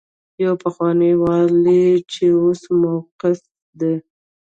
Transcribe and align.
يو 0.43 0.53
پخوانی 0.63 1.13
والي 1.23 1.83
چې 2.11 2.25
اوس 2.39 2.61
موقوف 2.81 3.39
دی. 3.79 3.93